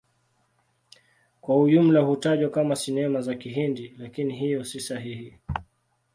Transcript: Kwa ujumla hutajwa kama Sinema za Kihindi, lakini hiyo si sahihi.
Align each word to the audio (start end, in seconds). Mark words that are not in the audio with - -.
Kwa 1.41 1.59
ujumla 1.61 1.99
hutajwa 1.99 2.49
kama 2.49 2.75
Sinema 2.75 3.21
za 3.21 3.35
Kihindi, 3.35 3.95
lakini 3.97 4.35
hiyo 4.35 4.63
si 4.63 4.79
sahihi. 4.79 5.37